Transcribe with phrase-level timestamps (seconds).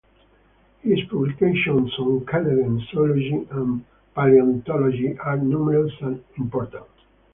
[0.81, 3.85] His publications on Canadian zoology and
[4.17, 6.87] palaeontology are numerous and important.